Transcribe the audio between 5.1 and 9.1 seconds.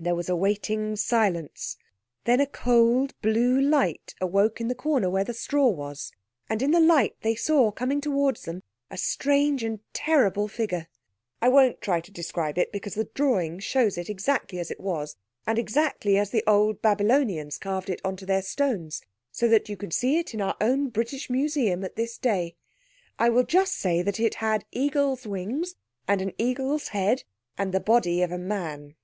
the straw was—and in the light they saw coming towards them a